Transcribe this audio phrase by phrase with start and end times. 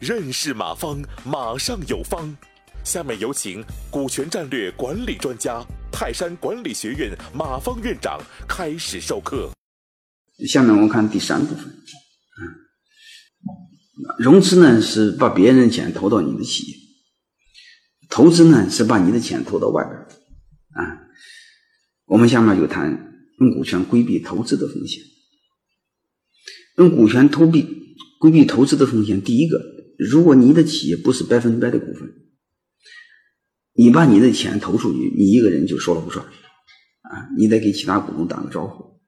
[0.00, 2.36] 认识马方，马上有方。
[2.84, 9.50] 下面有请股权战略管理专家、泰山管理学院马方院长开始授课。
[10.48, 11.64] 下面我们看第三部分。
[11.66, 12.42] 嗯，
[14.18, 16.76] 融资呢是把别人的钱投到你的企业，
[18.08, 19.96] 投资呢是把你的钱投到外边。
[19.96, 21.06] 啊，
[22.06, 22.90] 我们下面就谈
[23.38, 25.00] 用股权规避投资的风险。
[26.76, 27.66] 用股权投避
[28.18, 29.60] 规避投资的风险，第一个。
[29.98, 32.12] 如果你的企业不是百分之百的股份，
[33.74, 37.28] 你把你的钱投出去，你一个人就说了不算啊！
[37.38, 39.00] 你得给其他股东打个招呼。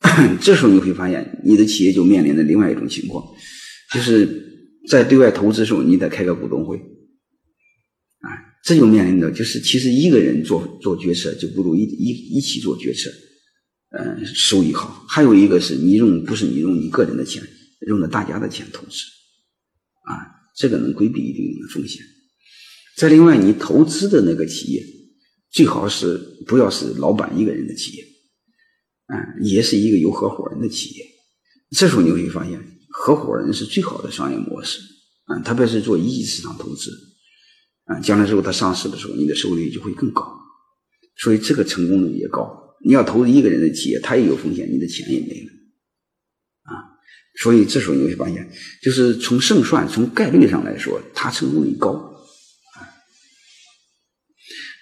[0.42, 3.24] 这时候你会发现，你的企业就面临着另外一种情况，
[3.94, 8.28] 就是在对外投资的时候，你得开个股东会啊！
[8.64, 13.10] 这就面临着，就是其实一个人做做决策就不如一一一起做决策，
[13.96, 15.04] 嗯，收益好。
[15.08, 17.42] 还有一个是你用不是你用你个人的钱，
[17.86, 18.98] 用的大家的钱投资
[20.04, 20.34] 啊。
[20.56, 22.04] 这个能规避一定的风险。
[22.96, 24.84] 再另外，你投资的那个企业
[25.50, 28.04] 最好是不要是老板一个人的企业，
[29.06, 31.04] 啊，也是一个有合伙人的企业。
[31.76, 34.80] 这时候你会发现，合伙人是最好的商业模式，
[35.24, 36.90] 啊，特别是做一级市场投资，
[37.86, 40.24] 啊，将来之后他上市的时候，你的收益率就会更高，
[41.16, 42.63] 所以这个成功率也高。
[42.84, 45.50] 你要投资一个人的企业，他也有风险，你的钱也没了
[46.64, 47.00] 啊。
[47.40, 48.48] 所以这时候你会发现，
[48.82, 52.78] 就是从胜算、从概率上来说，他成功率高啊。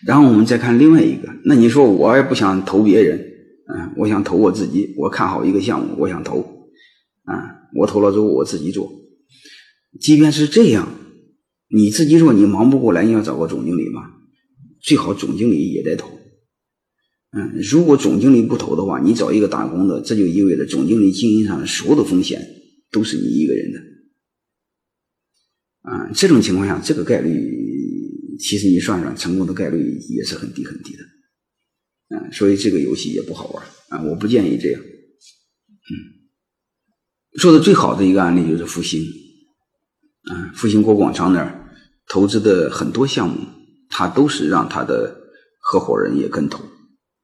[0.05, 3.19] 然后我们再看另外一个，那你说我也不想投别人，
[3.73, 6.41] 嗯，我想投我自己，我看好一个项目，我想投，
[7.25, 7.35] 啊，
[7.77, 8.91] 我投了之后我自己做。
[10.01, 10.89] 即便是这样，
[11.69, 14.03] 你自己做你忙不过来，你要找个总经理嘛，
[14.83, 16.22] 最好总经理也得投。
[17.35, 22.47] 嗯，如果总经理不投的话，你找一个打工的，这就意味着总经理经营上的所有的风险
[22.91, 23.79] 都是你一个人的。
[25.91, 27.31] 啊，这种情况下，这个概率
[28.39, 31.03] 其实你算算，成功的概率也是很低很低的。
[32.15, 34.81] 嗯，所以这个游戏也不好玩啊，我不建议这样。
[34.83, 35.93] 嗯，
[37.41, 39.03] 做的最好的一个案例就是复兴，
[40.31, 41.67] 啊，复兴国广场那儿
[42.09, 43.39] 投资的很多项目，
[43.89, 45.17] 他都是让他的
[45.63, 46.63] 合伙人也跟投。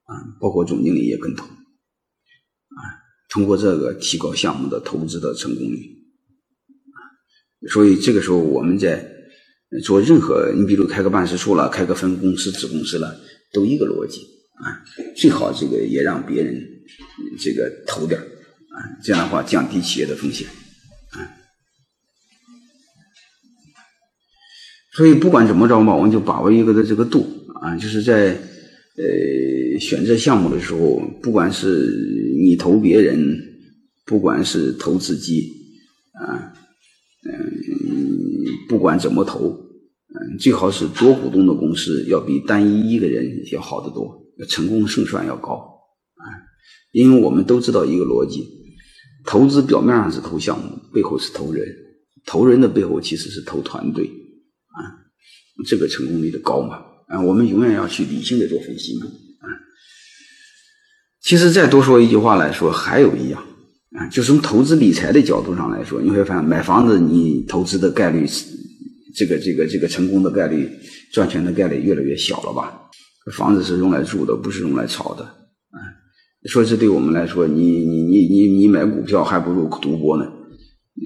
[0.09, 2.81] 啊，包括总经理也跟投，啊，
[3.29, 5.85] 通过这个提高项目的投资的成功率，
[7.69, 9.07] 所以这个时候我们在
[9.85, 13.21] 做任何，你比如开个办事处了，开个分公司、子公司了，
[13.53, 14.23] 都一个逻辑
[14.65, 14.83] 啊，
[15.15, 16.59] 最好这个也让别人
[17.39, 20.49] 这个投点啊，这样的话降低企业的风险，
[21.11, 21.21] 啊，
[24.95, 27.29] 所以不管怎么着吧，我们就把握一个的这个度
[27.61, 28.41] 啊，就是在
[28.99, 29.79] 呃。
[29.79, 33.17] 选择项目的时候，不管是你投别人，
[34.05, 35.53] 不管是投自己，
[36.15, 36.53] 啊，
[37.23, 37.33] 嗯，
[38.69, 45.55] 不管怎么投，嗯，最好是多股东的公司要比单一一个人要好得多，成功胜算要高，
[46.17, 46.27] 啊，
[46.91, 48.49] 因为我们都知道一个逻辑，
[49.25, 51.65] 投资表面上是投项目，背后是投人，
[52.27, 55.07] 投人的背后其实是投团队，啊，
[55.65, 59.07] 这个成功率的高嘛，啊，我们永远要去理性的做分析嘛。
[59.07, 59.47] 啊
[61.21, 63.43] 其实再多说一句话来说，还有一样
[63.93, 68.27] 啊，就从投资理财的角度上来说，你会发现买房子你投资的概率，
[69.15, 70.71] 这个这个这个成功的概率、
[71.13, 72.89] 赚钱的概率越来越小了吧？
[73.33, 75.77] 房子是用来住的，不是用来炒的啊。
[76.47, 80.25] 说这对我们来说，你你你你你买股票还不如赌博呢。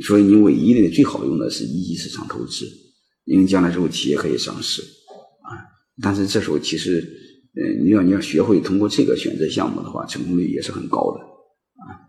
[0.07, 2.65] 所以你唯一的最好用的是一级市场投资，
[3.25, 4.83] 因为将来之后企业可以上市。
[6.01, 7.19] 但是这时候其实。
[7.55, 11.21] 嗯，你要你要学会通过这个选择项目的话，成功率也是很高的
[11.85, 12.01] 啊。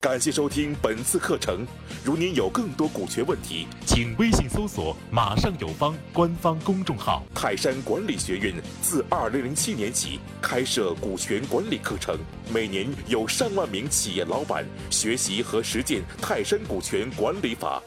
[0.00, 1.64] 感谢收听本次课程。
[2.04, 7.24] 如您有更多股权问题，请微信搜索“马上有方”官方公众号。
[7.32, 12.18] 泰山管理学院自二零零七年起开设股权管理课程，
[12.52, 17.80] 每年有上万名企业老板学习和实践泰山股权管理法。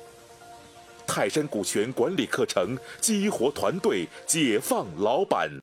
[1.14, 5.62] 泰山股权管理课程激活团队，解放老板。